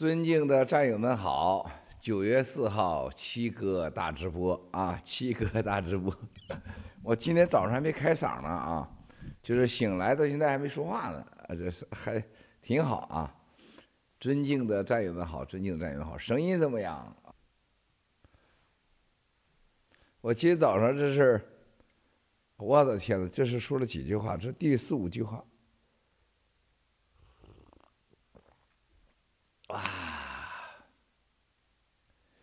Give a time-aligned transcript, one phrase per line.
[0.00, 6.10] 尊敬的战友们好，九月四号七哥大直播啊，七哥大直播。
[7.04, 8.90] 我今天早上还没开嗓呢啊，
[9.42, 12.24] 就是醒来到现在还没说话呢，啊，这是还
[12.62, 13.36] 挺好啊。
[14.18, 17.14] 尊敬的战友们好，尊敬的战友们好，声音怎么样？
[20.22, 21.38] 我今天早上这是，
[22.56, 24.34] 我的天呐，这是说了几句话？
[24.34, 25.44] 这第四五句话。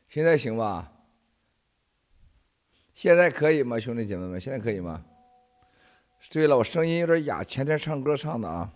[0.08, 0.92] 现在行吧？
[2.94, 4.42] 现在可以吗，兄弟姐妹们？
[4.42, 5.06] 现在可以吗？
[6.32, 8.74] 对了，我声音有点哑，前天唱歌唱的啊。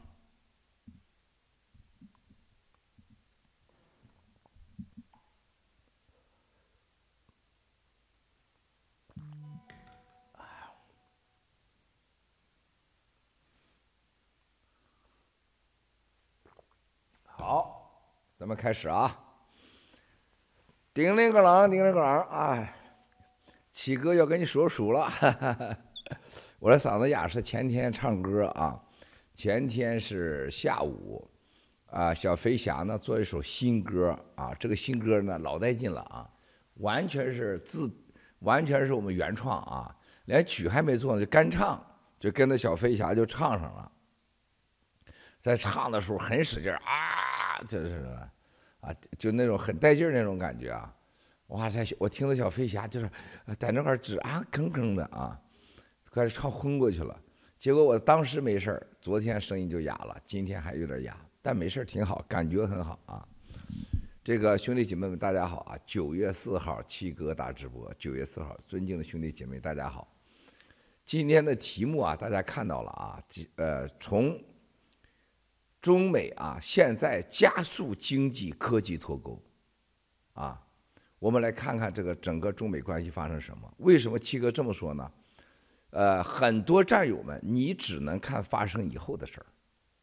[17.23, 17.79] 好。
[18.37, 19.30] 咱们开始啊！
[21.01, 22.75] 叮铃个啷，叮铃个啷，哎，
[23.71, 25.09] 七哥要跟你说书了。
[25.09, 25.77] 哈哈，
[26.59, 28.79] 我的嗓子哑是前天唱歌啊，
[29.33, 31.27] 前天是下午
[31.87, 36.29] 啊，小飞侠呢做一首新歌啊，这个新歌呢老带劲了啊，
[36.75, 37.91] 完全是自，
[38.41, 41.83] 完全是我们原创啊，连曲还没做呢就干唱，
[42.19, 43.91] 就跟着小飞侠就唱上了，
[45.39, 47.57] 在唱的时候很使劲啊。
[47.67, 48.15] 就是
[48.81, 50.93] 啊，就那种很带劲儿那种感觉啊！
[51.47, 53.09] 哇塞，我听着小飞侠就是
[53.59, 55.39] 在那块儿直啊吭吭的啊，
[56.09, 57.15] 快唱昏过去了。
[57.59, 63.27] 结果我当时没事儿，昨天声音就哑了，今天还有点哑，但没事儿，挺好，感觉很好啊。
[64.23, 65.77] 这个兄弟姐妹们，大家好啊！
[65.85, 70.07] 九月四号七哥大直播，九月四号，尊敬的兄弟姐妹，大家好。
[71.03, 73.23] 今天的题目啊，大家看到了啊，
[73.57, 74.41] 呃，从。
[75.81, 79.41] 中美啊，现在加速经济科技脱钩，
[80.33, 80.61] 啊，
[81.17, 83.73] 我们来看看这个整个中美关系发生什么？
[83.79, 85.11] 为什么七哥这么说呢？
[85.89, 89.45] 呃，很多战友们，你只能看发生以后的事儿，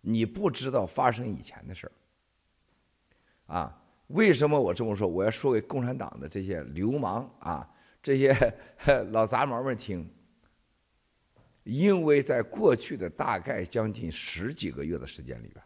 [0.00, 1.92] 你不知道发生以前的事儿。
[3.54, 5.06] 啊，为什么我这么说？
[5.06, 7.70] 我要说给共产党的这些流氓啊，
[8.02, 8.36] 这些
[9.10, 10.06] 老杂毛们听。
[11.62, 15.62] 因为在过去的大概将近十几个月的时间里边。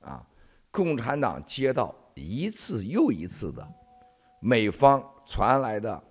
[0.00, 0.26] 啊，
[0.70, 3.66] 共产党接到一次又一次的
[4.40, 6.02] 美方传来的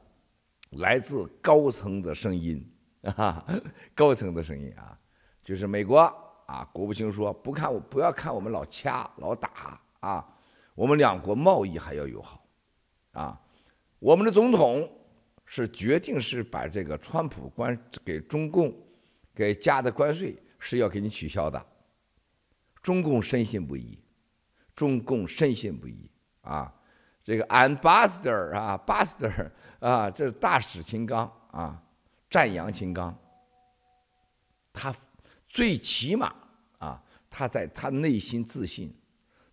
[0.71, 2.63] 来自高层的声音
[3.15, 3.45] 啊，
[3.95, 4.97] 高层的声音啊，
[5.43, 5.99] 就是美国
[6.45, 10.25] 啊，国务卿说不看我不要看我们老掐老打啊，
[10.75, 12.45] 我们两国贸易还要友好
[13.13, 13.41] 啊，
[13.99, 14.87] 我们的总统
[15.45, 18.71] 是决定是把这个川普关给中共
[19.33, 21.65] 给加的关税是要给你取消的。
[22.81, 23.99] 中共深信不疑，
[24.75, 26.09] 中共深信不疑
[26.41, 26.73] 啊！
[27.21, 31.83] 这个 ambassador 啊，ambassador 啊，这是大使秦刚啊，
[32.29, 33.15] 赞扬秦刚。
[34.71, 34.95] 他
[35.47, 36.33] 最起码
[36.79, 38.91] 啊，他在他内心自信，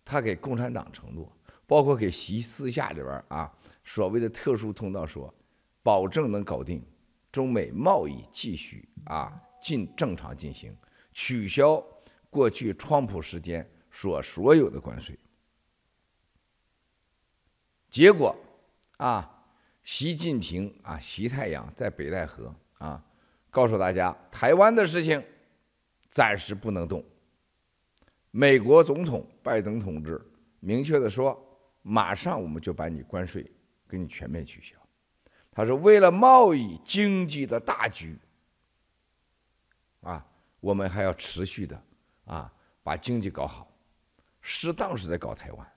[0.05, 1.31] 他给共产党承诺，
[1.67, 5.31] 包括给习私下里边啊，所谓的特殊通道说，
[5.83, 6.81] 保证能搞定
[7.31, 10.75] 中美贸易继续啊进正常进行，
[11.11, 11.83] 取消。
[12.37, 15.17] 过去川普时间所所有的关税，
[17.89, 18.35] 结果
[18.97, 19.43] 啊，
[19.81, 23.03] 习近平啊，习太阳在北戴河啊，
[23.49, 25.19] 告诉大家，台湾的事情
[26.11, 27.03] 暂时不能动。
[28.29, 30.23] 美国总统拜登同志
[30.59, 31.35] 明确的说，
[31.81, 33.51] 马上我们就把你关税
[33.89, 34.75] 给你全面取消。
[35.49, 38.15] 他说，为了贸易经济的大局
[40.01, 40.23] 啊，
[40.59, 41.83] 我们还要持续的。
[42.27, 43.71] 啊，把经济搞好，
[44.41, 45.73] 适当是在搞台湾，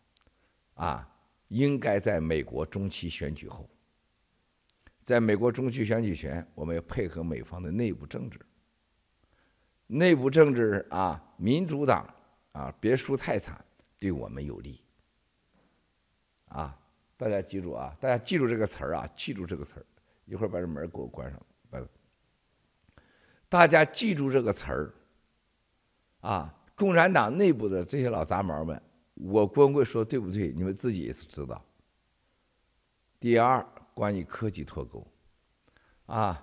[0.74, 1.08] 啊，
[1.46, 3.70] 应该在美国中期选举后，
[5.04, 8.40] 在美国中期选举前，我们要配合美方的内部政治，
[9.86, 12.12] 内部政治啊，民主党
[12.50, 13.64] 啊，别输太惨，
[13.96, 14.82] 对我们有利，
[16.46, 16.76] 啊，
[17.16, 19.86] 大家记住啊，大家记住这个词儿啊，记住这个词儿，
[20.24, 21.80] 一会儿把这门给我关上，把，
[23.48, 24.94] 大家记住这个词儿。
[26.20, 28.80] 啊，共产党内部的这些老杂毛们，
[29.14, 30.52] 我光棍说对不对？
[30.52, 31.62] 你们自己也是知道。
[33.18, 35.06] 第二，关于科技脱钩，
[36.06, 36.42] 啊，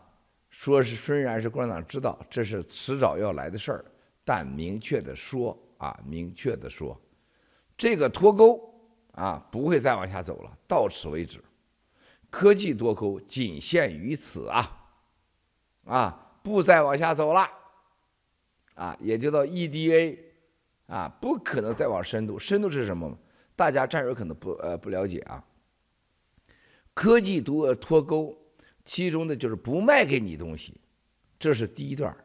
[0.49, 3.85] 说是虽然是共产党知道这是迟早要来的事儿，
[4.23, 6.99] 但明确的说啊，明确的说，
[7.77, 8.59] 这个脱钩
[9.13, 11.43] 啊不会再往下走了，到此为止，
[12.29, 14.89] 科技脱钩仅限于此啊，
[15.85, 17.47] 啊，不再往下走了。
[18.77, 20.17] 啊，也就到 EDA，
[20.85, 22.37] 啊，不可能再往深度。
[22.37, 23.17] 深度是什么？
[23.55, 25.43] 大家战友可能不呃不了解啊。
[26.93, 28.37] 科技脱脱钩，
[28.85, 30.79] 其中的就是不卖给你东西，
[31.39, 32.15] 这是第一段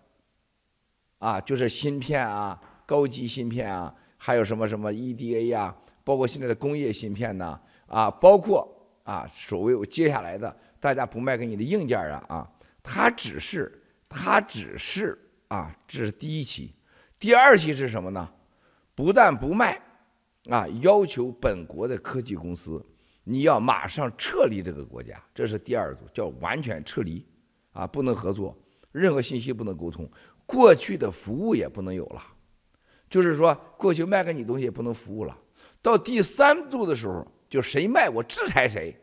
[1.18, 8.70] 啊，就是芯片啊，高级芯片啊，还有什么什么 EDA 呀、啊，包括现在的工业芯片呐，啊，包括
[9.04, 12.52] 啊，所谓接下来的，大家不卖给你的硬件啊，啊，
[12.82, 15.18] 它只是，它只是
[15.52, 16.74] 啊，这是第一期，
[17.18, 18.26] 第二期是什么呢？
[18.94, 19.78] 不但不卖，
[20.48, 22.82] 啊，要求本国的科技公司，
[23.22, 27.22] 你要马上撤离这个国家，这是第二组，叫完全撤离，
[27.72, 28.56] 啊，不能合作，
[28.92, 30.10] 任何信息不能沟通，
[30.46, 32.22] 过去的服务也不能有了，
[33.10, 35.38] 就是说过去卖给你东西也不能服务了。
[35.82, 38.98] 到第三步的时候，就谁卖我制裁谁，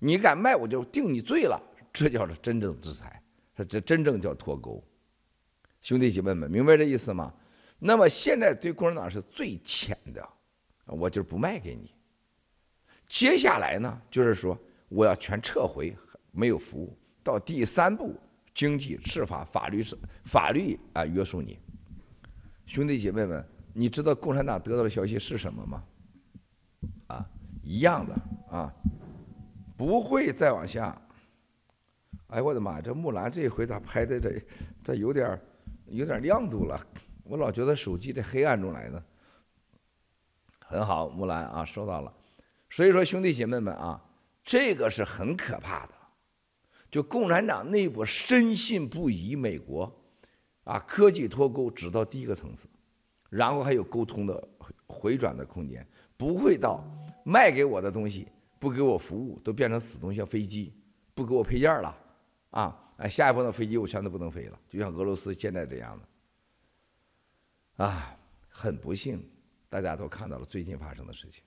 [0.00, 1.62] 你敢卖我就定你罪了，
[1.92, 3.22] 这叫做真正制裁，
[3.68, 4.82] 这真正叫脱钩。
[5.86, 7.32] 兄弟姐妹们，明白这意思吗？
[7.78, 10.28] 那么现在对共产党是最浅的，
[10.84, 11.94] 我就是不卖给你。
[13.06, 15.96] 接下来呢，就是说我要全撤回，
[16.32, 16.98] 没有服务。
[17.22, 18.16] 到第三步，
[18.52, 21.56] 经济、司法、法律是法律啊约束你。
[22.66, 25.84] 兄弟姐妹们，你知道共产党得到的消息是什么吗？
[27.06, 27.30] 啊，
[27.62, 28.12] 一样的
[28.50, 28.74] 啊，
[29.76, 31.00] 不会再往下。
[32.26, 32.80] 哎，我的妈！
[32.80, 34.42] 这木兰这一回咋拍的这
[34.82, 35.40] 这有点
[35.88, 36.80] 有点亮度了。
[37.24, 39.02] 我老觉得手机在黑暗中来的，
[40.60, 42.12] 很好，木兰啊，收到了。
[42.70, 44.00] 所以说，兄弟姐妹们啊，
[44.44, 45.94] 这个是很可怕的。
[46.88, 49.92] 就共产党内部深信不疑，美国
[50.64, 52.68] 啊，科技脱钩只到第一个层次，
[53.28, 54.48] 然后还有沟通的
[54.86, 55.86] 回转的空间，
[56.16, 56.84] 不会到
[57.24, 58.28] 卖给我的东西
[58.60, 60.72] 不给我服务，都变成死东西，飞机
[61.12, 61.96] 不给我配件了
[62.50, 67.84] 啊，哎，下一步的飞机我全都不能飞了，就像俄罗斯现在这样的。
[67.84, 69.22] 啊，很不幸，
[69.68, 71.42] 大家都看到了最近发生的事情。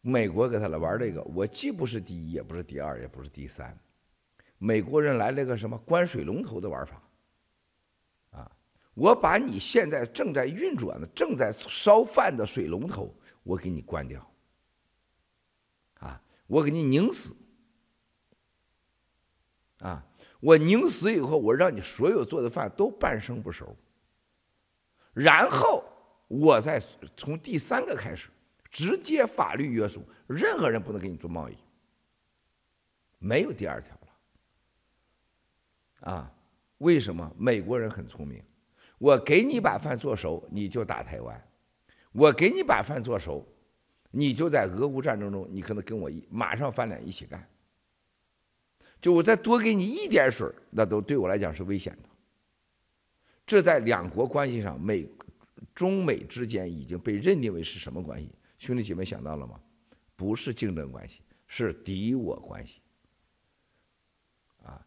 [0.00, 3.78] 美国给他来玩这个，我既不是第一，也不是第二，也不是第三。
[4.58, 7.02] 美国人来了个什么关水龙头的玩法？
[8.30, 8.50] 啊，
[8.94, 14.28] 我把你现在正在运转的、正在烧饭的水龙头，我给你关掉。
[16.00, 17.36] 啊，我给你拧死。
[19.78, 20.04] 啊，
[20.40, 23.76] 我宁死以后，我让你所有做的饭都半生不熟。
[25.12, 25.84] 然后
[26.28, 26.80] 我再
[27.16, 28.30] 从第三个开始，
[28.70, 31.56] 直接法律约束，任何人不能给你做贸易，
[33.18, 34.00] 没有第二条了。
[36.12, 36.32] 啊，
[36.78, 37.30] 为什么？
[37.36, 38.42] 美国人很聪明，
[38.98, 41.36] 我给你把饭做熟，你就打台湾；
[42.12, 43.46] 我给你把饭做熟，
[44.10, 47.46] 你就在俄乌战争中，你可能跟我一马上翻脸一起干。
[49.00, 52.08] 就我再多给你一点水，那都对我来讲是危险的。
[53.46, 55.08] 这在两国关系上，美、
[55.74, 58.30] 中美之间已经被认定为是什么关系？
[58.58, 59.58] 兄弟姐妹想到了吗？
[60.14, 62.82] 不是竞争关系，是敌我关系。
[64.62, 64.86] 啊，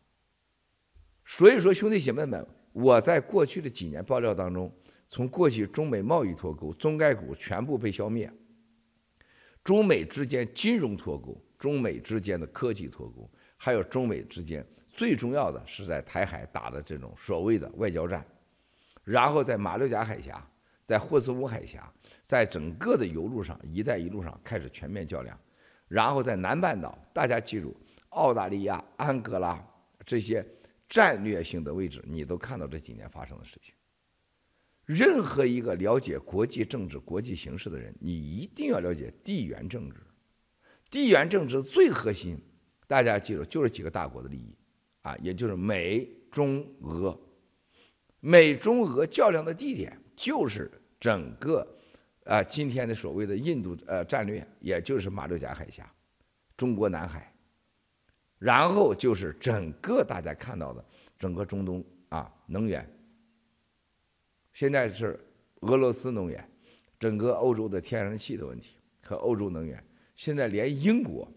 [1.25, 4.71] 所以说兄弟姐妹们，我在过去的几年爆料当中，
[5.09, 8.31] 从过去中美贸易脱钩，中概股全部被消灭，
[9.63, 13.27] 中美之间金融脱钩，中美之间的科技脱钩，
[13.63, 18.25] 还有中美之间最重要的是在台海打的这种所谓的外交战。
[19.05, 20.45] 然后在马六甲海峡，
[20.83, 21.89] 在霍斯姆海峡，
[22.25, 25.39] 在整个的油路上，一带一路上开始全面较量。
[25.87, 27.73] 然后在南半岛，大家记住，
[28.09, 29.65] 澳大利亚、安哥拉
[30.05, 30.45] 这些
[30.89, 33.73] 战略性的位置，你都看到这几年发生的事情。
[34.83, 40.01] 任何一个了解国际政治、国际形势的人，你一定要了解地缘政治。
[40.91, 42.37] 地缘政治最核心，
[42.93, 44.55] 大家记住，就是几个大国的利益，
[45.01, 47.19] 啊，也就是美、中、俄。
[48.19, 51.67] 美中俄较量的地点就是整个，
[52.25, 55.91] 啊，今天的所谓的印度呃战略，也就是马六甲海峡、
[56.55, 57.33] 中国南海，
[58.37, 60.85] 然后就是整个大家看到的
[61.17, 62.87] 整个中东啊能源。
[64.53, 65.19] 现在是
[65.61, 66.47] 俄罗斯能源，
[66.99, 69.83] 整个欧洲的天然气的问题和欧洲能源，
[70.15, 71.27] 现在连英国。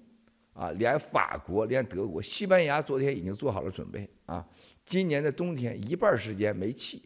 [0.56, 4.42] 啊，连法国、连德国、西班牙昨天已经做好了准备啊！
[4.86, 7.02] 今年的冬天一半时间没气，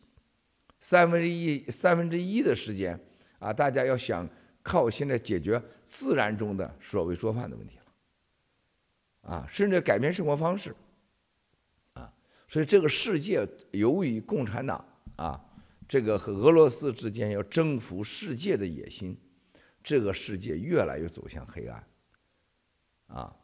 [0.81, 2.97] 三分之一三分之一的时间
[3.41, 4.29] 啊，大家要想
[4.63, 10.73] 靠现在解决自然中的所谓做饭的问题了，啊，甚至改变生活方式，
[11.95, 12.13] 啊，
[12.47, 15.45] 所以这个世界由于共产党啊，
[15.89, 19.19] 这个和俄罗斯之间要征服世界的野心，
[19.83, 21.85] 这个世界越来越走向黑暗，
[23.09, 23.37] 啊。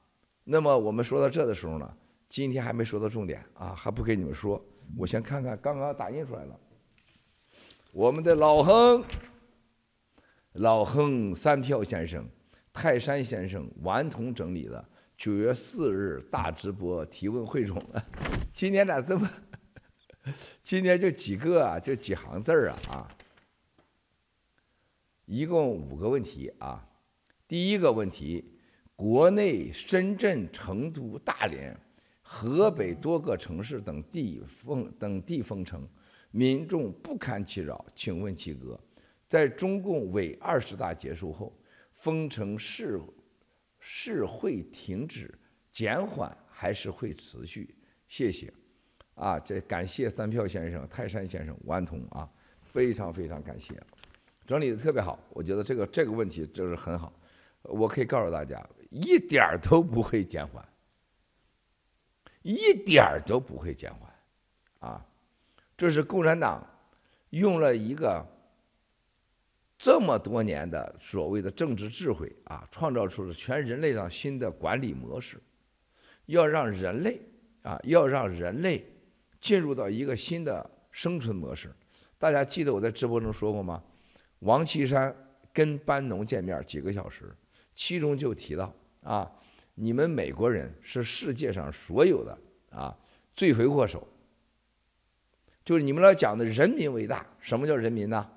[0.48, 1.96] 那么我们说到这的时候呢，
[2.28, 4.64] 今天还没说到重点啊，还不跟你们说。
[4.96, 6.60] 我先看看刚刚打印出来了，
[7.90, 9.04] 我们的老亨，
[10.52, 12.24] 老亨、三票先生、
[12.72, 17.84] 泰山先生、顽童整理的九月四日大直播提问汇总。
[18.54, 19.28] 今天咋这么？
[20.62, 23.08] 今天就几个啊，就几行字儿啊啊！
[25.24, 26.88] 一共五个问题啊。
[27.48, 28.52] 第一个问题。
[28.96, 31.78] 国内深圳、成都、大连、
[32.22, 35.86] 河北多个城市等地封等地封城，
[36.30, 37.84] 民众不堪其扰。
[37.94, 38.80] 请问七哥，
[39.28, 41.52] 在中共伪二十大结束后，
[41.92, 42.98] 封城是
[43.78, 45.38] 是会停止、
[45.70, 47.76] 减缓还是会持续？
[48.08, 48.50] 谢谢。
[49.14, 52.26] 啊，这感谢三票先生、泰山先生、顽童啊，
[52.62, 53.78] 非常非常感谢，
[54.46, 55.18] 整理的特别好。
[55.34, 57.12] 我觉得这个这个问题就是很好，
[57.62, 58.66] 我可以告诉大家。
[59.02, 60.66] 一点儿都不会减缓，
[62.40, 64.10] 一点儿都不会减缓，
[64.78, 65.06] 啊，
[65.76, 66.66] 这是共产党
[67.30, 68.24] 用了一个
[69.76, 75.38] 这么多年的所谓的政治智慧啊，创造出了全人类上新的管理模式，
[76.24, 77.20] 要让人类
[77.62, 78.82] 啊，要让人类
[79.40, 81.70] 进入到一个新的生存模式。
[82.16, 83.84] 大家记得我在直播中说过吗？
[84.38, 85.14] 王岐山
[85.52, 87.36] 跟班农见面几个小时。
[87.78, 88.74] 其中就提到
[89.06, 89.30] 啊，
[89.76, 92.36] 你们美国人是世界上所有的
[92.70, 92.96] 啊
[93.34, 94.06] 罪魁祸首，
[95.64, 97.24] 就是你们老讲的人民为大。
[97.38, 98.28] 什么叫人民呢？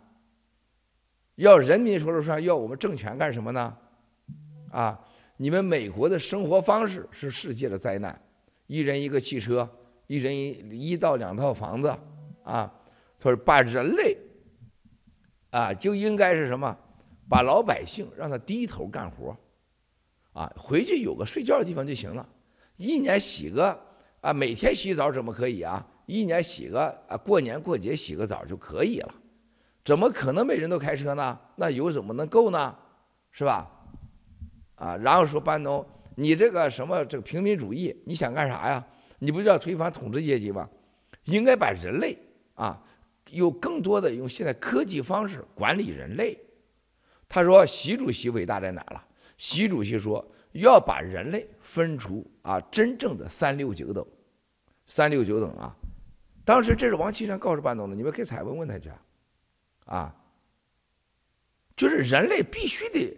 [1.36, 3.76] 要人民说了算，要我们政权干什么呢？
[4.72, 5.04] 啊，
[5.38, 8.22] 你们美国的生活方式是世界的灾难，
[8.68, 9.68] 一人一个汽车，
[10.06, 11.88] 一人一一到两套房子，
[12.44, 12.72] 啊，
[13.18, 14.16] 他说把人类
[15.50, 16.78] 啊就应该是什么？
[17.28, 19.36] 把老百姓让他低头干活，
[20.40, 22.26] 啊，回去有个睡觉的地方就行了。
[22.78, 23.78] 一年洗个
[24.22, 25.86] 啊，每天洗澡怎么可以啊？
[26.06, 29.14] 一年洗个啊，过年过节洗个澡就可以了。
[29.84, 31.38] 怎么可能每人都开车呢？
[31.58, 32.74] 那油怎么能够呢？
[33.32, 33.70] 是吧？
[34.76, 38.82] 啊，然后说班农，你这个什么这个平民主义，你想干啥呀？
[39.20, 40.70] 你不是要推翻统治阶级吗？
[41.26, 42.18] 应该把人类
[42.54, 42.82] 啊，
[43.32, 46.40] 有更多的用现在科技方式管理人类。
[47.28, 49.06] 他说：“习主席伟大在哪了？
[49.40, 54.06] 习主席说要把人类分出啊真正的三六九等，
[54.86, 55.76] 三六九等啊。
[56.44, 58.92] 当时这是王岐山告诉班农的，你们可以采问问他去，
[59.86, 60.14] 啊，
[61.76, 63.18] 就是人类必须得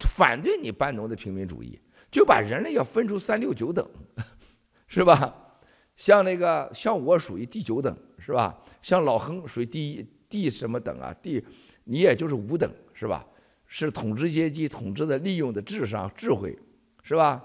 [0.00, 1.80] 反对你班农的平民主义，
[2.10, 3.88] 就把人类要分出三六九等，
[4.86, 5.56] 是吧？
[5.96, 8.62] 像那个像我属于第九等，是吧？
[8.82, 11.14] 像老亨属于第一第什么等啊？
[11.22, 11.42] 第
[11.84, 13.26] 你也就是五等，是吧？”
[13.76, 16.56] 是统治阶级统治的利用的智商智慧，
[17.02, 17.44] 是吧？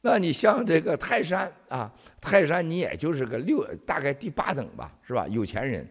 [0.00, 1.88] 那你像这个泰山啊，
[2.20, 5.28] 泰山你也就是个六，大概第八等吧，是吧？
[5.28, 5.88] 有钱人，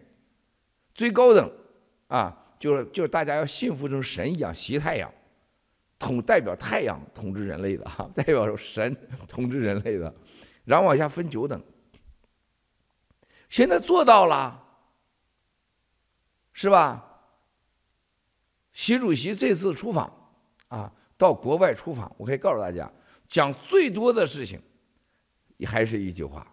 [0.94, 1.50] 最高等
[2.08, 5.10] 啊，就是就是大家要信服成神一样，习太阳，
[5.98, 8.94] 统代表太阳统治人类的哈， 代表神
[9.26, 10.14] 统治人类的，
[10.66, 11.58] 然后往下分九等，
[13.48, 14.62] 现在做到了，
[16.52, 17.06] 是吧？
[18.78, 20.08] 习主席这次出访，
[20.68, 22.88] 啊，到国外出访，我可以告诉大家，
[23.28, 24.62] 讲最多的事情，
[25.66, 26.46] 还是一句话：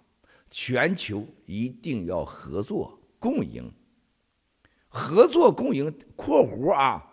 [0.50, 3.72] 全球一定要合作共赢。
[4.88, 7.06] 合作共赢（括弧啊）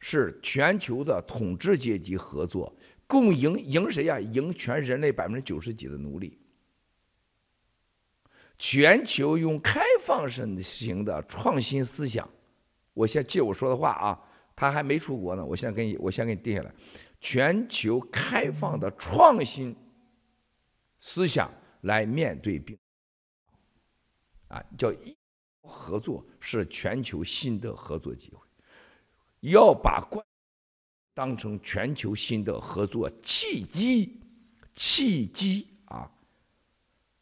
[0.00, 2.74] 是全球的统治阶级合作
[3.06, 4.18] 共赢，赢谁呀？
[4.18, 6.40] 赢全人类百分之九十几的奴隶。
[8.58, 12.28] 全球用开放式型的创新思想，
[12.94, 14.20] 我先借我说的话啊。
[14.56, 16.74] 他还没出国呢，我现在给你，我先给你定下来。
[17.20, 19.76] 全球开放的创新
[20.98, 21.50] 思想
[21.82, 22.76] 来面对病，
[24.48, 24.92] 啊，叫
[25.60, 28.40] 合作是全球新的合作机会，
[29.40, 30.24] 要把关
[31.12, 34.20] 当成全球新的合作契机，
[34.72, 36.10] 契机啊！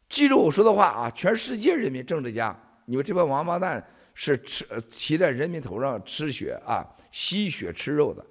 [0.07, 1.11] 记住我说的话啊！
[1.11, 6.83] 全世界人民政治家，你们这帮王八蛋是吃骑在人民头上吃血啊！
[7.11, 8.25] 吸血吃肉的，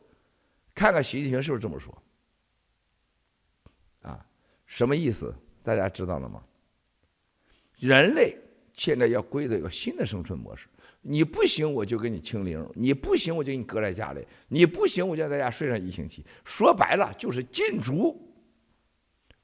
[0.75, 2.03] 看看习近平是不是这么说？
[4.03, 4.27] 啊，
[4.67, 5.33] 什么意思？
[5.63, 6.43] 大家知道了吗？
[7.79, 8.37] 人类
[8.73, 10.67] 现在要归到一个新的生存模式，
[11.01, 16.25] 你不行我就给你清零，你不行我就给你搁在家里，你不行我就在家睡上一星期。
[16.45, 18.35] 说白了就是禁足、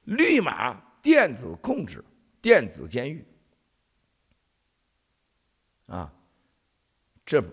[0.05, 2.05] 绿码、电子控制、
[2.41, 3.25] 电子监狱。
[5.87, 6.13] 啊，
[7.31, 7.45] 这。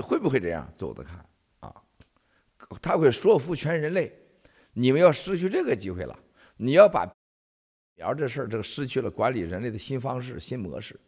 [0.00, 0.72] 会不会这样？
[0.76, 1.26] 走着看
[1.58, 1.74] 啊！
[2.80, 4.12] 他会说服全人类，
[4.72, 6.16] 你们要失去这个机会了。
[6.56, 7.04] 你要把
[7.96, 10.98] 苗这事儿，这个失去了管理人类的新方式、新模式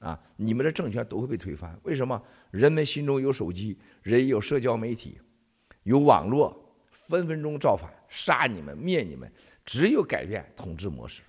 [0.00, 0.20] 啊！
[0.36, 1.78] 你们的政权都会被推翻。
[1.84, 2.20] 为什么？
[2.50, 5.20] 人们心中有手机，人有社交媒体，
[5.84, 9.32] 有网络，分分钟造反，杀你们，灭你们。
[9.64, 11.22] 只有改变统治模式，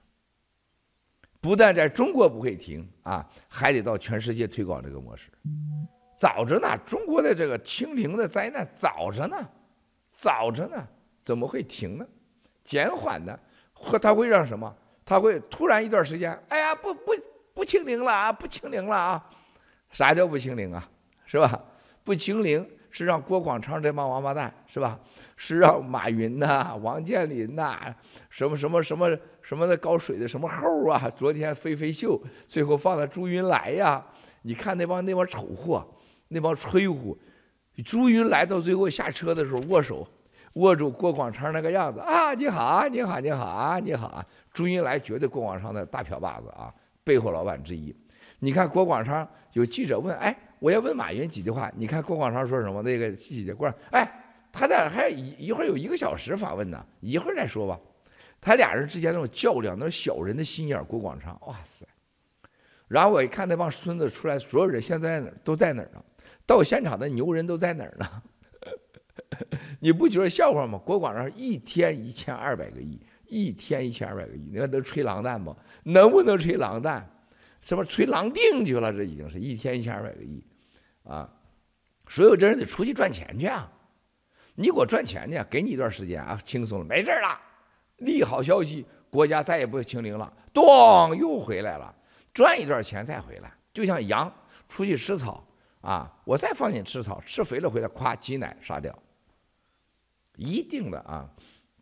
[1.39, 5.29] 不但在中国不会停啊，还得到全世界推广这个模式。
[6.24, 9.36] 早着呢，中国的这个清零的灾难早着呢，
[10.15, 10.82] 早着呢，
[11.22, 12.08] 怎么会停呢？
[12.63, 13.38] 减缓呢？
[13.74, 14.74] 或它会让什么？
[15.03, 17.12] 它会突然一段时间，哎呀，不不
[17.53, 19.30] 不清零了啊，不清零了啊。
[19.92, 20.89] 啥叫不清零啊？
[21.25, 21.62] 是吧？
[22.06, 24.98] 不清零是让郭广昌这帮王八蛋，是吧？
[25.36, 27.94] 是让马云呐、王健林呐、
[28.30, 29.10] 什么什么什么
[29.42, 31.12] 什么的搞水的什么猴啊？
[31.18, 34.01] 昨天飞飞秀，最后放的朱云来呀？
[34.44, 35.86] 你看那帮那帮丑货，
[36.34, 37.18] 那帮吹呼。
[37.86, 40.08] 朱云来到最后下车的时候握手，
[40.54, 42.34] 握住郭广昌那个样子啊！
[42.34, 44.25] 你好啊，你好，你好啊，你好啊！
[44.52, 46.74] 朱云来绝对郭广昌的大票把子啊，
[47.04, 47.96] 背后老板之一。
[48.40, 49.28] 你看郭广昌。
[49.54, 52.82] 有记者问：“哎，我要问马云几句话，你看郭广昌说什么？
[52.82, 57.80] 那个记者过来，哎，他在还一一会儿有一个小时访问呢，一会儿再说吧。
[58.42, 61.86] 他俩人之间那种较量，那种小人的心眼，郭广昌，哇塞！
[62.88, 65.32] 然后我一看那帮孙子出来，所有人现在在哪？
[65.44, 66.04] 都在哪儿呢？
[66.46, 68.24] 到现场的牛人都在哪儿呢？
[69.80, 70.78] 你不觉得笑话吗？
[70.78, 75.56] 国广上一天一千二百个亿，一天一千二百个亿，你看都吹狼蛋不？
[75.84, 77.10] 能不能吹狼蛋？”
[77.62, 78.92] 什么吹狼定去了？
[78.92, 80.44] 这已经是一天一千二百个亿，
[81.06, 81.30] 啊！
[82.10, 83.72] 所有这人得出去赚钱去啊！
[84.56, 87.40] 你给我赚钱去，给你一段时间啊，轻松了，没事了。
[88.00, 91.96] 利好消息，国家再也不会清零了，咚，又回来了，
[92.34, 94.30] 赚一段钱再回来，就像羊
[94.68, 95.42] 出去吃草
[95.84, 98.98] 啊，我再放你吃草，吃肥了回来，咵挤奶杀掉，
[100.38, 101.30] 一定的啊。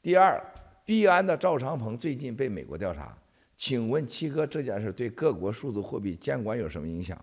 [0.01, 0.43] 第二，
[0.83, 3.15] 币安的赵长鹏最近被美国调查。
[3.55, 7.15] 请问七哥，这件事对各国数字货币监管有什么影响？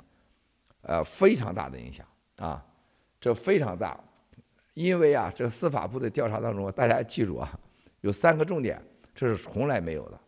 [0.82, 2.06] 呃，非常大的影响
[2.36, 2.64] 啊，
[3.20, 3.98] 这非常大，
[4.74, 7.58] 因为啊，这个司法部的调查当中，大家记住啊，
[8.02, 8.80] 有三个重点，
[9.16, 10.20] 这是从来没有的，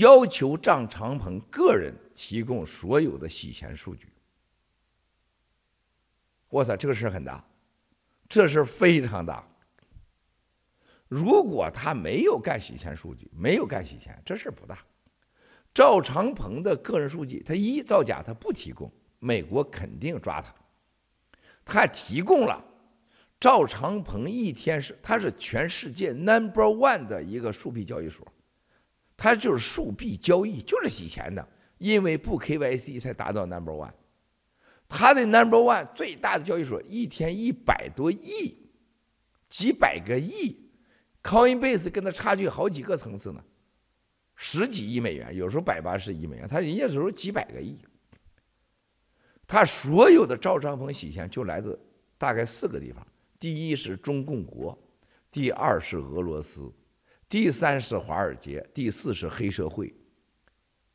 [0.00, 4.09] 要求赵长鹏个人提供所有的洗钱数据。
[6.50, 7.44] 哇塞，这个事很大，
[8.28, 9.46] 这事非常大。
[11.08, 14.78] 如果他没有干洗钱数据，没有干洗钱，这事不大。
[15.72, 20.54] 赵长鹏的个人数据，他一造假，他不提供，美国肯定抓他。
[21.64, 22.64] 他提供了，
[23.38, 28.26] 赵长鹏一天是他是全世界 number one 的一个数币交易所，
[29.16, 33.92] 他就是数币交易，就是洗钱的，因为不 KYC 才达到 number one。
[34.90, 38.58] 他的 number one 最大的交易所一天一百多亿，
[39.48, 40.68] 几百个亿。
[41.22, 43.44] Coinbase 跟他差距好几个层次呢，
[44.34, 47.78] 十几亿美元，有时候百八十亿美元，他人家时候几百个亿。
[49.46, 51.78] 他所有的赵长鹏洗钱就来自
[52.16, 53.06] 大概四个地方：
[53.38, 54.76] 第一是中共国，
[55.30, 56.72] 第二是俄罗斯，
[57.28, 59.94] 第三是华尔街，第四是黑社会。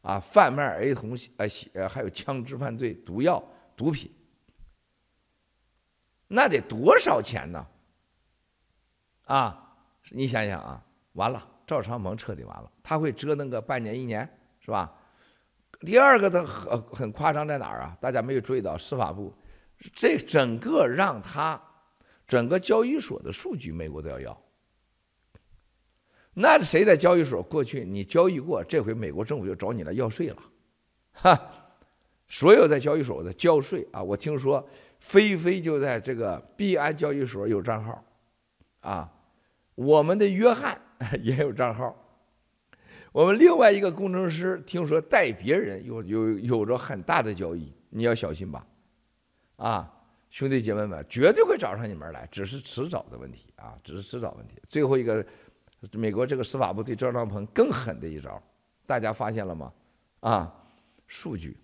[0.02, 3.44] 啊，贩卖儿童呃呃还有枪支犯罪、毒药、
[3.76, 4.12] 毒品，
[6.28, 7.68] 那得多少钱呢？
[9.26, 9.62] 啊？
[10.12, 14.22] 你想想啊，完了，赵长鹏彻底完了，他会折腾个半年一年，
[14.60, 14.94] 是吧？
[15.82, 17.98] 第二个，他很很夸张在哪儿啊？
[18.00, 19.34] 大家没有注意到，司法部
[19.96, 21.60] 这整个让他
[22.28, 24.42] 整个交易所的数据，美国都要要。
[26.36, 30.44] 那谁在交易所过去你交易过，这回美国政府就找你来要税了，
[31.14, 31.65] 哈！
[32.28, 34.68] 所有在交易所的交税啊，我听说
[35.00, 38.04] 菲菲就在这个币安交易所有账号，
[38.82, 39.12] 啊。
[39.76, 40.80] 我们的约翰
[41.22, 41.94] 也有账号，
[43.12, 48.66] 我们另外一个工程师听说带别人有有有着很大的交易，你要小心吧，
[49.58, 49.94] 啊，
[50.30, 54.62] 兄弟姐妹们，绝对会找上你们来，只是迟早的问题啊，只是迟早问题。
[54.70, 55.26] 最后一个，
[55.92, 58.42] 美国这个司法部对赵长鹏更狠的一招，
[58.86, 59.74] 大家发现了吗？
[60.22, 60.56] 啊，
[61.06, 61.58] 数据，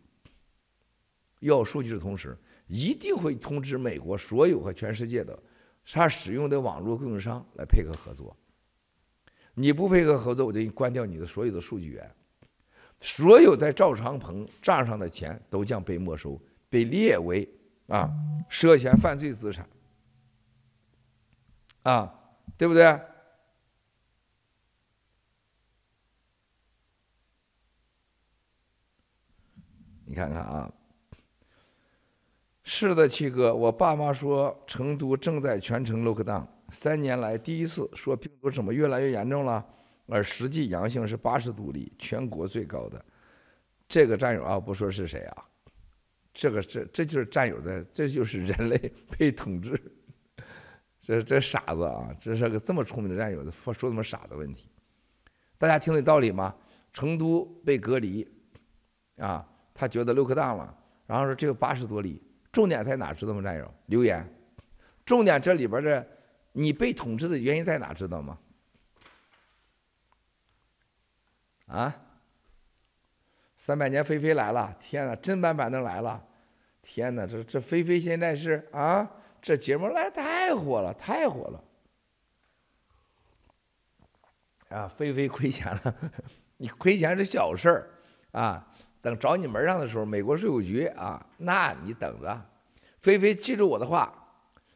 [1.42, 5.38] 要数据的同时，一定会通知美国所有和全世界的。
[5.84, 8.38] 他使用的网络供应商来配合合作，
[9.56, 12.16] 你不配合合作，我就给你关掉你的所有的数据源，
[13.02, 17.50] 所有在赵长鹏账上的钱都将被没收，被列为
[17.88, 18.10] 啊
[18.48, 19.68] 涉嫌犯罪资产，
[21.82, 22.14] 啊，
[22.58, 23.00] 对不对？
[30.06, 30.72] 你看看啊。
[32.74, 39.64] 是的，七哥，我爸妈说成都正在全城 lock down，三年来第一次说病毒怎么越来越严重了，
[40.08, 43.04] 而实际阳性是八十多例，全国最高的。
[43.90, 45.44] 这个战友啊，不说是谁啊，
[46.34, 49.78] 这个这这就是战友的，这就是人类被统治。
[50.98, 52.10] 这这傻子啊！
[52.22, 54.70] 这是个这么聪明的战友，说说这么傻的问题，
[55.58, 56.56] 大家听得道理吗？
[56.94, 58.26] 成都被隔离，
[59.18, 60.74] 啊，他觉得 lock down 了，
[61.06, 63.14] 然后说只有八十多例，重点在哪？
[63.14, 63.42] 知道吗？
[63.42, 64.28] 战友留言，
[65.06, 66.06] 重点这里边的
[66.52, 67.94] 你被统治的原因在哪？
[67.94, 68.38] 知道吗？
[71.68, 71.96] 啊？
[73.56, 76.28] 三百年菲菲来了，天哪，真版版的来了，
[76.82, 79.08] 天哪，这这菲菲现在是啊，
[79.40, 81.64] 这节目来太火了，太火了，
[84.70, 85.96] 啊，菲菲亏钱了，
[86.58, 87.92] 你亏钱是小事儿
[88.32, 88.68] 啊，
[89.02, 92.46] 等找你门上的时候，美国税务局啊，那你等着，
[93.00, 94.14] 菲菲记住我的话，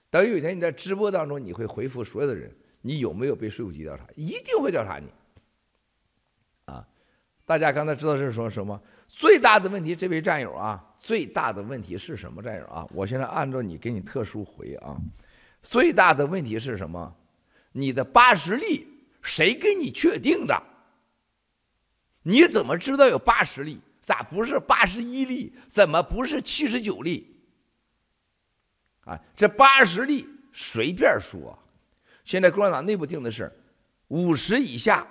[0.09, 5.07] 等有一天你在直播当中，你会回复所有的人，你有没有被税务局调查，一定会调查你。
[6.65, 6.85] 啊
[7.45, 8.81] 大家刚才知道是说什么？
[9.07, 12.41] 最大的问题，这位战友啊，最大的问题是什么？
[12.41, 14.97] 战友啊，我现在按照你给你特殊回啊，
[15.61, 17.15] 最大的问题是什么？
[17.71, 18.87] 你的八十例
[19.21, 20.59] 谁给你确定的？
[22.23, 23.79] 你怎么知道有八十例？
[24.05, 25.51] 咋不是八十一例？
[25.67, 27.41] 怎么不是七十九例？
[29.05, 31.57] 啊，这八十例随便说，
[32.23, 33.51] 现在共产党内部定的是
[34.09, 35.07] 五十以下。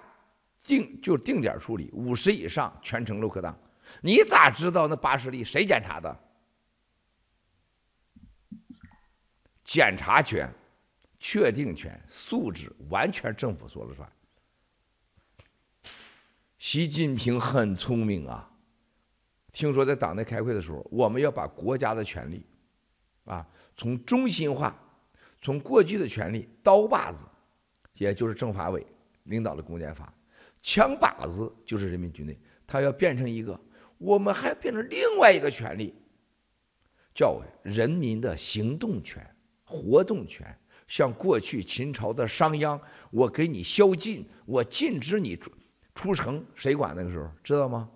[0.62, 3.54] 定就定点处理，五十以上全程 lock down。
[4.00, 6.20] 你咋知道那八十例谁检查的？
[9.62, 10.50] 检查权、
[11.20, 14.10] 确定权、素质完全政府说了算。
[16.58, 18.50] 习近平很聪明啊，
[19.54, 22.44] 听说在党内开会的时候，我们要把国家的权力
[23.24, 24.76] 啊，从中心化，
[25.40, 27.24] 从过去的权力刀把子，
[27.94, 28.84] 也就是政法委
[29.22, 30.12] 领导的公检法。
[30.60, 32.36] 枪把子就是人民军队，
[32.66, 33.58] 他要变成一个，
[33.96, 35.94] 我们还变成另外一个权利，
[37.14, 39.24] 叫人民的行动权、
[39.62, 40.44] 活动权。
[40.88, 42.78] 像过去秦朝的商鞅，
[43.10, 45.50] 我给你宵禁，我禁止你出
[45.94, 47.30] 出城，谁管那个时候？
[47.42, 47.88] 知道吗？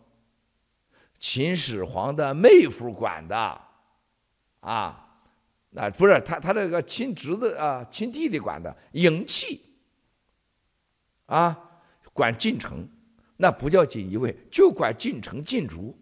[1.19, 3.61] 秦始皇的妹夫管的，
[4.61, 5.09] 啊，
[5.71, 9.61] 那不是他他这个亲侄子啊，亲弟弟管的，嬴稷，
[11.27, 11.65] 啊。
[12.15, 12.85] 管进城，
[13.37, 15.97] 那不叫锦衣卫，就管进城进卒，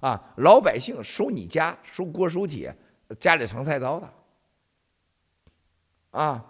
[0.00, 2.76] 啊，老百姓收你家收锅收铁，
[3.20, 4.12] 家里藏菜刀的，
[6.10, 6.44] 啊，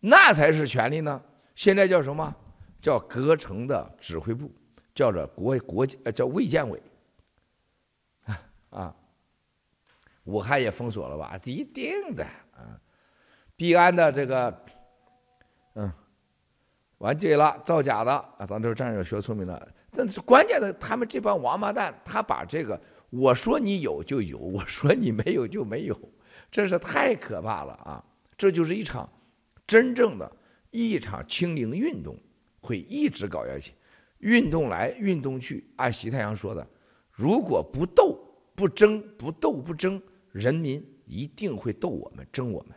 [0.00, 1.22] 那才是权力呢。
[1.54, 2.34] 现在叫什么？
[2.80, 4.50] 叫隔城的指挥部，
[4.92, 6.82] 叫做国国叫卫健委，
[8.72, 8.94] 啊，
[10.24, 11.38] 武汉也封锁了吧？
[11.44, 12.24] 一定的
[12.56, 12.80] 啊，
[13.56, 14.64] 币安的这个，
[15.74, 15.92] 嗯。
[16.98, 18.46] 完对了，造假的啊！
[18.46, 22.80] 咱这战友学聪明了，但是关键的，他们这帮王八蛋，他把这个
[23.10, 26.00] 我说你有就有，我说你没有就没有，
[26.48, 28.04] 真是太可怕了啊！
[28.36, 29.10] 这就是一场
[29.66, 30.30] 真正的
[30.70, 32.16] 一场清零运动，
[32.60, 33.74] 会一直搞下去，
[34.18, 35.68] 运动来运动去。
[35.78, 36.64] 按习太阳说的，
[37.10, 38.21] 如果不斗
[38.62, 42.76] 不争不斗不争，人民一定会斗我们争我们。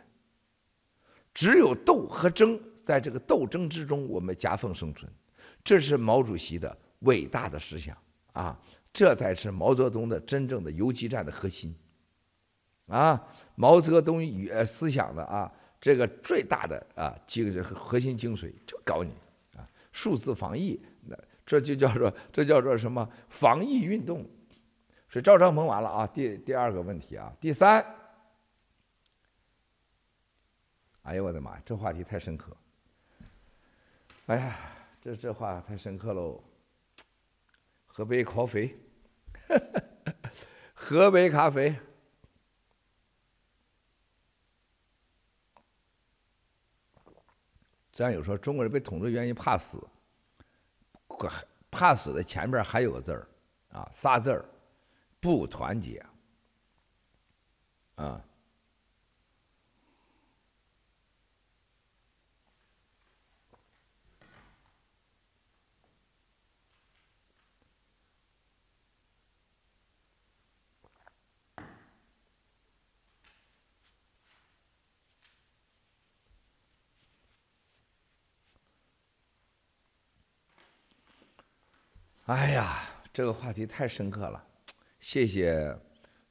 [1.32, 2.60] 只有斗和争。
[2.84, 5.08] 在这个斗争之中，我们夹缝生存，
[5.62, 7.96] 这是毛主席的伟大的思想
[8.32, 8.60] 啊！
[8.92, 11.72] 这才是毛泽东的真正的游击战的核心
[12.86, 13.24] 啊！
[13.54, 19.12] 毛泽东与思想的啊，这个最大的啊精核心精髓就搞你
[19.56, 19.68] 啊！
[19.92, 24.24] 数字防疫，那这就叫做这叫做什么防疫运动？
[25.08, 26.06] 所以赵长鹏完了啊！
[26.06, 27.84] 第第二个问题啊，第三，
[31.02, 32.56] 哎呦我的妈呀，这话题太深刻。
[34.26, 34.58] 哎呀，
[35.00, 36.42] 这这话太深刻喽！
[37.86, 38.76] 喝杯咖啡，
[40.74, 41.74] 喝杯咖啡。
[47.92, 49.82] 咱有说中国人被统治原因怕死，
[51.70, 53.26] 怕死的前面还有个字儿
[53.72, 54.44] 啊，仨字儿，
[55.26, 56.00] 不团结
[57.96, 58.24] 啊。
[82.26, 82.80] 哎呀，
[83.12, 84.44] 这个话题太深刻了，
[85.08, 85.72] 谢谢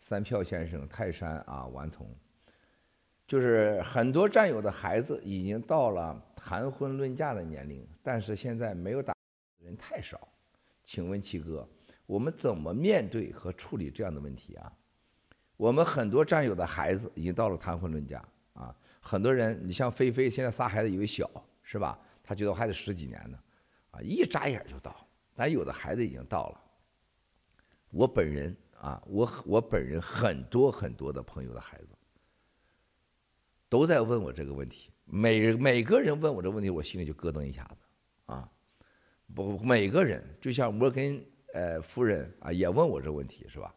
[0.02, 2.14] 三票先生、泰山啊、顽童。
[3.26, 9.16] 就是很多战友的孩子已经到了谈婚论嫁的年龄，但是现在没有打
[9.60, 10.28] 人太少。
[10.84, 11.66] 请问七哥，
[12.06, 14.70] 我们怎么面对和处理这样的问题啊？
[15.56, 21.32] 我们很多战友的孩子已经到了谈婚论嫁啊，很多人，你像菲菲，现在仨孩子以为小，
[21.64, 21.98] 是吧？
[22.22, 23.40] 他觉得我还得十几年呢，
[23.92, 24.94] 啊，一眨眼就到。
[25.34, 26.62] 咱有的孩子已经到了。
[27.92, 28.54] 我本人
[28.86, 31.88] 啊，我我本人很多很多的朋友的孩子，
[33.68, 34.92] 都在问我这个问题。
[35.06, 37.78] 每每个人问我这个问题，我心里就咯噔一下子，
[38.28, 38.48] 啊，
[39.34, 41.20] 不，每个人就像摩根
[41.56, 43.74] 呃夫人啊，也问我这个问题，是吧？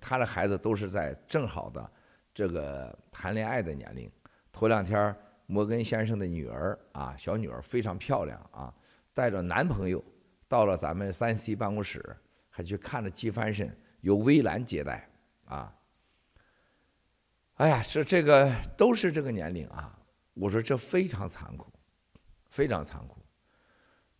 [0.00, 1.92] 他的孩子都是在正好的
[2.32, 4.08] 这个谈恋爱的年龄。
[4.52, 8.72] 头两天，摩根先生的女儿啊，小女儿非常漂亮啊，
[9.14, 10.04] 带着男朋友
[10.46, 12.16] 到了咱们三 C 办公室，
[12.50, 15.10] 还去看了机翻身，由微兰接待
[15.46, 15.74] 啊。
[17.54, 19.98] 哎呀，这这个都是这个年龄啊。
[20.34, 21.72] 我说这非常残酷，
[22.50, 23.16] 非常残酷。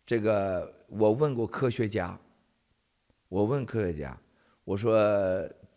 [0.05, 2.19] 这个我问过科学家，
[3.29, 4.19] 我问科学家，
[4.63, 4.97] 我说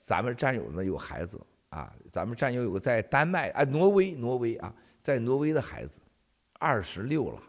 [0.00, 1.40] 咱们战友呢有孩子。
[1.70, 6.00] 啊，咱们战友有个在丹麦啊，挪威，挪威啊，在挪威的孩子，
[6.54, 7.42] 二十六了，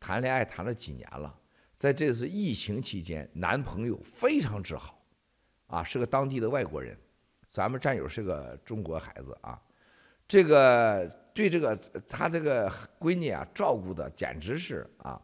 [0.00, 1.34] 谈恋爱谈了几年了，
[1.78, 5.03] 在这次疫情期间，男朋友非常之好，
[5.66, 6.96] 啊，是个当地的外国人，
[7.50, 9.60] 咱们战友是个中国孩子啊，
[10.26, 11.76] 这个对这个
[12.08, 15.20] 他这个闺女啊照顾的简直是啊，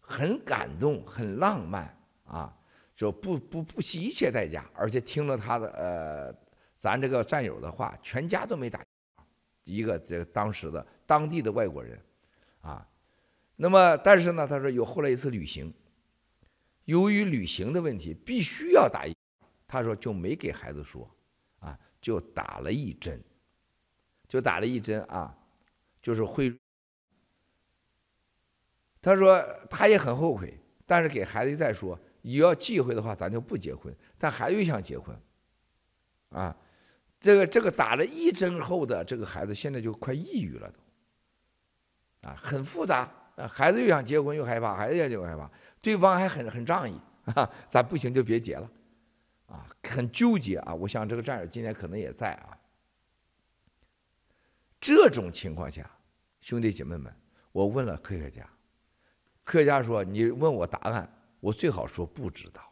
[0.00, 2.56] 很感动，很浪漫啊，
[2.94, 6.42] 就不不不惜一切代价，而且听了他的呃。
[6.82, 8.84] 咱这个战友的话，全家都没打，
[9.62, 11.96] 一个这个当时的当地的外国人，
[12.60, 12.84] 啊，
[13.54, 15.72] 那么但是呢，他说有后来一次旅行，
[16.86, 19.14] 由于旅行的问题必须要打一，
[19.72, 21.10] 他说就没给孩子说，
[21.58, 23.18] 啊，就打了一针，
[24.28, 25.34] 就打了一针啊，
[26.02, 26.54] 就是会，
[29.00, 35.18] 他说他也很后悔，但是给孩子再说，你要忌讳的话，咱就不结婚，但孩子又想结婚，
[36.28, 36.54] 啊。
[37.18, 40.70] 这个这个打了一针后的这个孩子现在就快抑郁了
[42.20, 43.10] 都，啊，很复杂。
[43.48, 47.00] 孩子又想结婚又害怕，孩子也就害怕，对方还很很仗义，
[47.34, 48.70] 啊，咱不行就别结了，
[49.82, 50.74] 很纠结啊。
[50.74, 52.58] 我想这个战友今天可能也在啊。
[54.80, 55.90] 这种情况下，
[56.40, 57.14] 兄弟姐妹们，
[57.52, 58.48] 我问了科学家，
[59.44, 61.08] 科学家说你问我答案，
[61.40, 62.62] 我最好说不知道。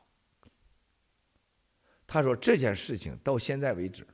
[2.07, 4.07] 他说这件事情到现在为止。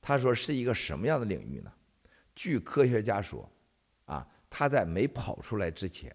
[0.00, 1.72] 他说是一个什么样的领域呢？
[2.34, 3.48] 据科学家说，
[4.06, 6.12] 啊，他在没跑出来之前，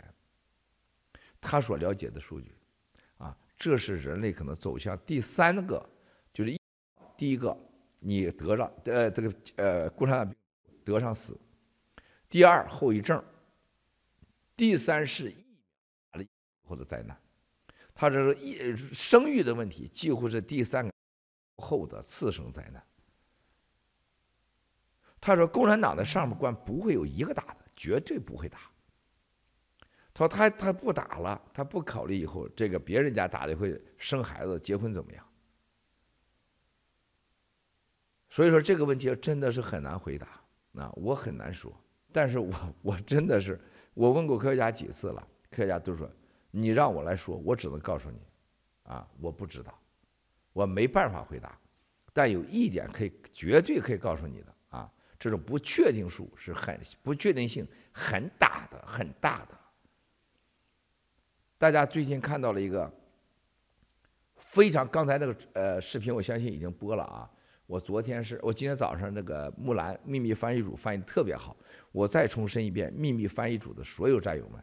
[1.40, 2.54] 他所了解的数据，
[3.18, 5.90] 啊，这是人类可能走向第三个，
[7.18, 7.58] 第一个
[8.00, 10.36] 你得上呃这个呃共产党
[10.86, 11.38] 得上死，
[12.30, 13.22] 第二后遗症，
[14.56, 15.46] 第三是疫
[16.14, 16.24] 苗
[16.64, 17.20] 或者灾难，
[17.96, 20.94] 他这个一生育的问题几乎是第三个
[21.58, 22.82] 后的次生灾难。
[25.20, 28.60] 他说：“共产党的上面官不会有一个打的，绝对不会打。”
[30.14, 35.27] 他说：“他他不打了，他不考虑以后这个别人家打的会生孩子、结婚怎么样？”
[38.38, 40.28] 所以说这个问题真的是很难回答，
[40.76, 41.74] 啊，我很难说。
[42.12, 43.60] 但是我我真的是
[43.96, 46.08] 我问过科学家几次了，科学家都说
[46.52, 48.20] ：“你让我来说，我只能告诉你，
[48.84, 49.74] 啊，我不知道，
[50.54, 51.58] 我没办法回答。
[52.14, 59.58] 但有一点可以绝对可以告诉你的啊。”这种不确定数是很不确定性很大的，很大的。
[61.58, 62.88] 大家最近看到了一个
[64.36, 67.28] 非常刚才那个呃视频，我相信已经播了啊。
[67.68, 71.56] 我昨天是我今天早上那个木兰秘密翻译组翻译的特别好。
[71.92, 74.60] 我再重申一遍，秘密翻译组的所有战友们，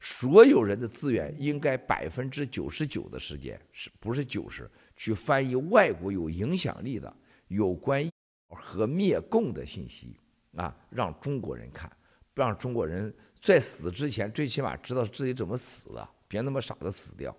[0.00, 7.14] 所有人的资源应该百分之九十九的时间是不是九十去翻译外国有影响力的
[7.48, 8.08] 有关。
[8.50, 10.18] 和灭共的信息
[10.56, 11.94] 啊，让中国人看，
[12.32, 17.36] 让中国人在死之前最起码知道自己怎么死的，别那么傻的死掉。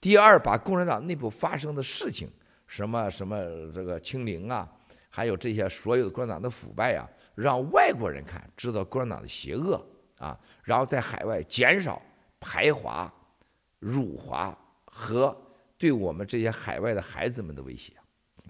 [0.00, 2.30] 第二，把共产党内部发生的事情，
[2.66, 3.36] 什么什么
[3.72, 4.70] 这个清零啊，
[5.08, 9.84] 还有这些所有的共产党的腐败啊，让外国人看，知道共产党的邪恶
[10.18, 12.02] 啊，然后在海外减少
[12.40, 13.12] 排华、
[13.78, 15.36] 辱华和
[15.78, 17.92] 对我们这些海外的孩子们的威胁。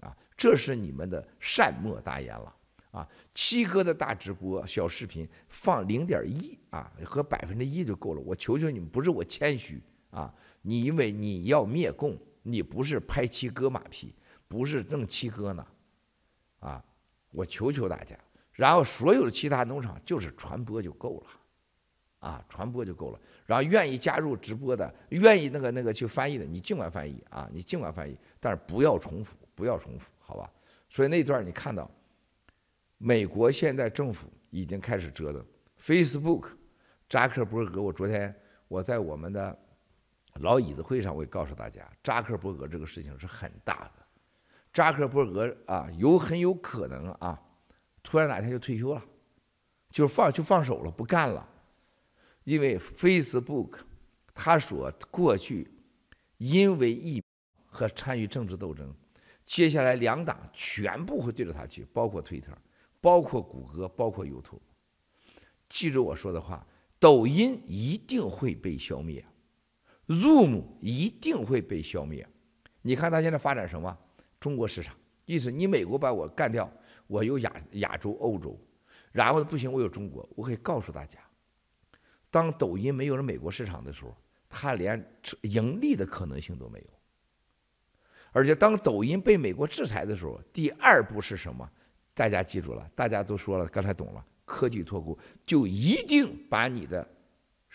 [0.00, 2.54] 啊这是你们的善莫大焉了
[2.90, 3.08] 啊！
[3.34, 8.20] 七哥的大直播小视频放零点一啊，和百分之一就够了。
[8.20, 12.14] 我求求你们，不是我谦虚啊，你因为你要灭共，
[12.48, 14.14] 你不是拍七哥马屁，
[14.46, 15.66] 不是弄七哥呢，
[16.60, 16.84] 啊！
[17.32, 18.16] 我求求大家，
[18.52, 23.20] 然后所有的其他农场就是传播就够了，啊，传播就够了。
[23.46, 30.12] 然后愿意加入直播的，愿意那个那个去翻译的，你尽管翻译啊，你尽管翻译，但是不要重复，不要重复。
[30.20, 30.48] 好吧，
[30.88, 31.90] 所以那段你看到，
[32.96, 35.44] 美国现在政府已经开始折腾
[35.80, 36.50] Facebook，
[37.08, 37.82] 扎克伯格。
[37.82, 38.32] 我昨天
[38.68, 39.58] 我在我们的
[40.40, 44.06] 老椅子会上，我也告诉大家，扎克伯格这个事情是很大的。
[44.72, 47.40] 扎克伯格啊，有很有可能啊，
[48.02, 49.04] 突然哪天就退休了，
[49.90, 51.48] 就放就放手了，不干了。
[52.44, 53.78] 因为 Facebook，
[54.34, 55.70] 他说过去
[56.38, 57.22] 因为疫
[57.66, 58.94] 和参与政治斗争，
[59.44, 62.54] 接下来两党全部会对着他去，包括 Twitter，。
[62.98, 64.58] 包括谷歌，包括 YouTube，
[65.68, 66.66] 记住我说的话，
[66.98, 69.24] 抖音一定会被消灭
[70.08, 72.26] ，Zoom 一定会被消灭。
[72.82, 73.96] 你看他现在发展什么？
[74.38, 76.70] 中国市场，意思你美国把我干掉，
[77.06, 78.58] 我有亚亚洲、欧洲，
[79.12, 80.28] 然后不行，我有中国。
[80.36, 81.18] 我可以告诉大家，
[82.30, 84.16] 当抖音没有了美国市场的时候，
[84.48, 85.02] 它连
[85.42, 86.86] 盈利的可能性都没有。
[88.32, 91.68] 而且当抖音被美国制裁的时候，第二步是什么？
[92.12, 94.24] 大家记住了，大家都说了，刚才懂了。
[94.44, 97.04] 科技脱钩就一定把你的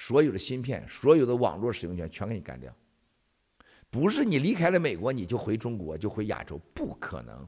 [0.01, 2.75] 所有的芯片、所有的网络使用权全给你干掉，
[3.91, 7.47] 不是你离开了美国你就回中国就回亚洲，不可能。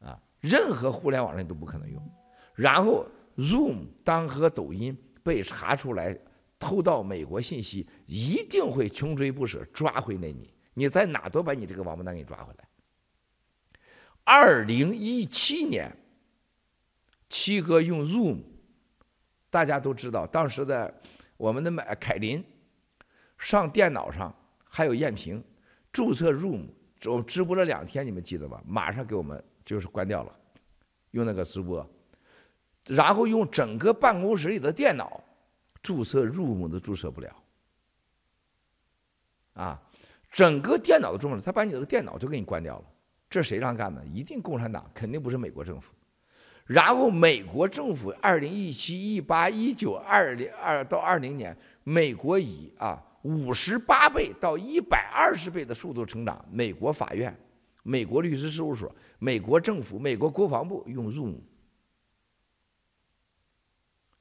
[0.00, 2.02] 啊，任何互联网人都不可能用。
[2.54, 6.18] 然后，Zoom 当和抖音被查出来
[6.58, 12.66] 偷盗美国信息，一定会穷追不舍抓回来你，你在哪都把你这个王八蛋给抓回来。
[14.24, 15.94] 二零一七年，
[17.28, 18.38] 七哥用 Zoom，
[19.50, 21.02] 大家都知道，当时的
[21.36, 22.44] 我们的买凯林
[23.38, 25.42] 上电脑上还有艳平
[25.92, 26.66] 注册 Room，
[27.04, 28.62] 我直播了两天，你们记得吧？
[28.66, 30.34] 马上给我们就是关掉了，
[31.10, 31.88] 用那个直播，
[32.84, 35.22] 然后用整个办公室里的电脑
[35.82, 37.36] 注册 Room 都注册不了，
[39.54, 39.82] 啊，
[40.30, 42.84] 整个电脑的中了，他把你这个电脑就给你关掉了。
[43.28, 44.04] 这谁让干的？
[44.06, 45.92] 一定共产党，肯定不是美国政府。
[46.66, 56.44] 然后美国政府二零一七、一八、一九、二零二到二零年，美国以啊五十八倍到一百二十倍的速度成长。
[56.50, 57.36] 美国法院、
[57.84, 61.38] 美国律师事务所、美国政府、美国国防部用 Zoom，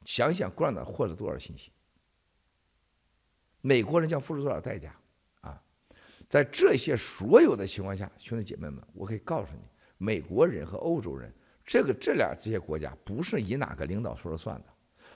[0.03, 1.71] 想想共产党获得多少信息，
[3.61, 4.95] 美国人将付出多少代价
[5.41, 5.59] 啊。
[6.29, 9.61] 在这些所有的情况下，兄弟姐妹们，我可以告诉你，
[9.97, 11.33] 美国人和欧洲人，
[11.65, 14.65] 这个这俩这些国家不是以哪个领导说了算的，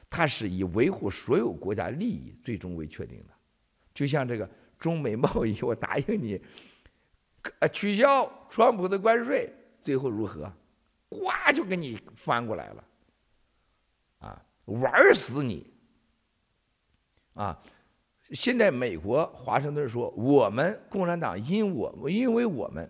[0.09, 3.33] 他是以维护所有国家利益最终为确定的。
[3.93, 6.41] 就像这个中美贸易，我答应你，
[7.59, 10.51] 呃，取消川普的关税，最后如何？
[11.09, 12.83] 呱就给你翻过来了，
[14.19, 15.71] 啊，玩死你，
[17.33, 17.61] 啊。
[18.31, 22.87] 现在美国华盛顿说，我们共产党因我因为我们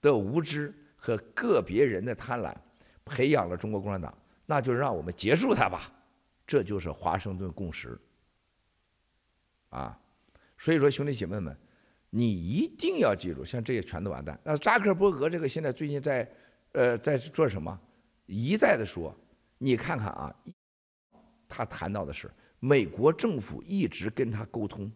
[0.00, 2.52] 的无知和个别人的贪婪，
[3.06, 4.12] 培养了中国共产党，
[4.44, 5.90] 那就让我们结束它吧。
[6.46, 7.98] 这就是华盛顿共识。
[9.70, 9.98] 啊，
[10.58, 11.56] 所以说兄弟姐妹们，
[12.10, 14.38] 你一定要记住，像这些全都完蛋。
[14.44, 16.30] 那扎克伯格这个现在最近在
[16.72, 17.80] 呃在做什么？
[18.26, 19.14] 一再的说，
[19.58, 20.34] 你看看啊，
[21.48, 22.30] 他谈到的是。
[22.58, 24.90] 美国政府一直跟他沟通，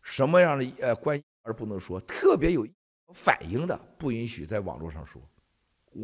[0.00, 2.66] 什么样的呃关而不能说，特别有
[3.12, 5.20] 反应的不允许在网络上说。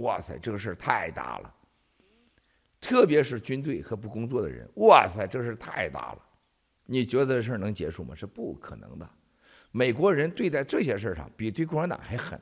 [0.00, 1.54] 哇塞，这个事儿太大了，
[2.80, 6.18] 特别是军队和不工作的人，哇塞，这个事儿太大了。
[6.84, 8.14] 你觉得这事儿能结束吗？
[8.14, 9.08] 是不可能的。
[9.70, 12.40] 美国人对待这些事儿上比对共产党还狠。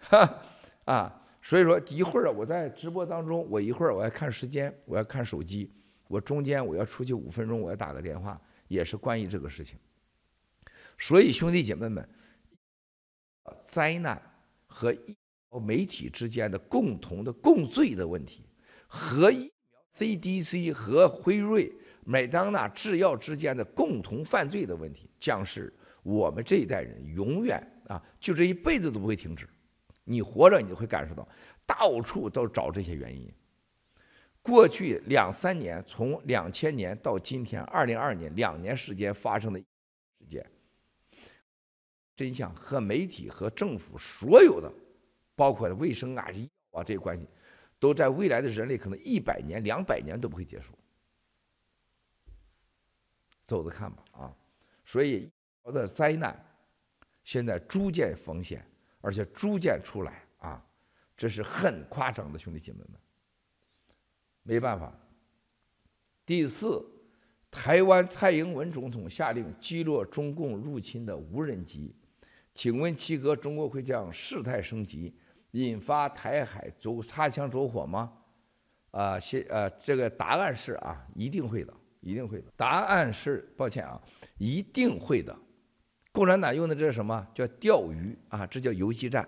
[0.00, 0.42] 哈
[0.84, 5.72] 啊，所以说一会儿我在直播当中，我一会儿我要看时间，我要看手机。
[6.08, 9.78] 我中间我要出去五分钟，我要打个电话，也是关于这个事情。
[10.98, 12.06] 所以兄弟姐妹们，
[13.62, 14.20] 灾难
[14.66, 14.94] 和
[15.60, 18.44] 媒体之间的共同的共罪的问题，
[18.86, 19.32] 和
[19.94, 21.70] CDC 和辉瑞、
[22.04, 29.48] 麦当娜制药之间的共同犯罪的问题，将是我们这一代人永远啊，就这一辈子都不会停止。
[30.04, 31.28] 你活着，你就会感受到，
[31.64, 33.32] 到处都找这些原因。
[34.40, 39.64] 过去两三年，从两千年到今天二零二二年两年时间发生的事
[40.28, 40.44] 件，
[42.16, 44.72] 真相和媒体和政府所有的，
[45.34, 47.26] 包括卫生啊、医药啊这些关系，
[47.78, 50.72] 都在未来的人类可能一百年、两百年都不会结束。
[53.44, 54.36] 走着看吧啊！
[54.84, 55.30] 所以
[55.62, 56.42] 我的灾难
[57.22, 58.64] 现在逐渐浮现，
[59.00, 60.64] 而且逐渐出来啊，
[61.16, 63.00] 这是很夸张的，兄弟姐妹们。
[64.42, 64.92] 没办法。
[66.24, 66.82] 第四，
[67.50, 71.94] 台湾蔡英文总统下令击落中共入侵的无人机，
[72.54, 75.14] 请问七哥，中国会将事态升级，
[75.52, 78.12] 引发台海走擦枪走火吗？
[78.90, 82.52] 啊，现呃，这个答案是啊，一定会的，一定会的。
[82.56, 84.00] 答案是，抱歉啊，
[84.36, 85.34] 一定会的。
[86.12, 87.26] 共产党用的这是什么？
[87.32, 89.26] 叫钓鱼啊，这叫游击战。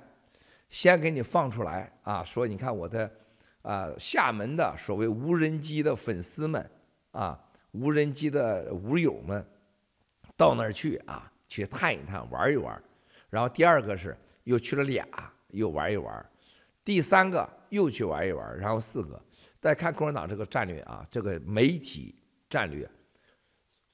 [0.68, 3.10] 先给你放出来啊，说你看我的
[3.62, 6.70] 啊，厦门的所谓无人机的粉丝们
[7.12, 9.42] 啊，无人机的舞友们，
[10.36, 12.82] 到那儿去啊，去探一探，玩一玩。
[13.34, 15.04] 然后第二个是又去了俩，
[15.48, 16.30] 又玩一玩。
[16.84, 19.20] 第三个又去玩一玩，然后四个。
[19.58, 22.14] 再看共产党这个战略啊，这个媒体
[22.48, 22.88] 战略，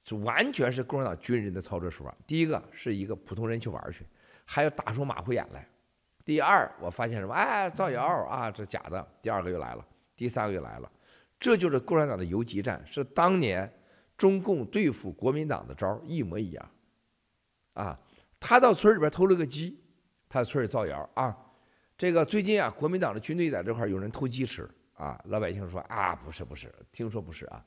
[0.04, 2.14] 就完全是共产党军人的操作手法。
[2.26, 4.04] 第一个是一个普通人去玩去，
[4.44, 5.66] 还要打出马虎眼来。
[6.22, 7.32] 第二，我发现什么？
[7.32, 9.08] 哎，造谣啊，这假的。
[9.22, 10.92] 第二个又来了，第三个又来了，
[11.38, 13.72] 这就是共产党的游击战，是当年
[14.18, 16.70] 中共对付国民党的招一模一样。
[17.74, 17.98] 啊，
[18.40, 19.78] 他到村里边偷了个鸡，
[20.28, 21.36] 他在村里造谣啊。
[21.96, 25.20] 这个最近啊，国民党的军队在这块有人偷鸡吃啊。
[25.26, 27.62] 老百姓说啊，不是不是，听说不是啊。